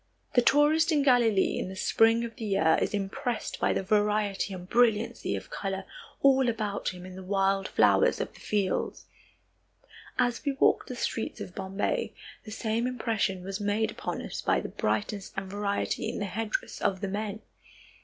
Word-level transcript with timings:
The 0.33 0.41
tourist 0.41 0.91
in 0.91 1.03
Galilee 1.03 1.59
in 1.59 1.69
the 1.69 1.75
spring 1.75 2.23
of 2.25 2.35
the 2.35 2.45
year 2.45 2.75
is 2.81 2.95
impressed 2.95 3.59
by 3.59 3.71
the 3.71 3.83
variety 3.83 4.51
and 4.51 4.67
brilliancy 4.67 5.35
of 5.35 5.51
color 5.51 5.85
all 6.23 6.49
about 6.49 6.89
him 6.89 7.05
in 7.05 7.15
the 7.15 7.21
wild 7.23 7.67
flowers 7.67 8.19
of 8.19 8.33
the 8.33 8.39
fields. 8.39 9.05
As 10.17 10.43
we 10.43 10.53
walked 10.53 10.87
the 10.87 10.95
streets 10.95 11.39
of 11.39 11.53
Bombay, 11.53 12.15
the 12.45 12.49
same 12.51 12.87
impression 12.87 13.43
was 13.43 13.59
made 13.61 13.91
upon 13.91 14.23
us 14.23 14.41
by 14.41 14.59
the 14.59 14.69
brightness 14.69 15.33
and 15.37 15.47
variety 15.51 16.09
in 16.09 16.17
the 16.17 16.25
headdress 16.25 16.81
of 16.81 17.01
the 17.01 17.07
men. 17.07 17.43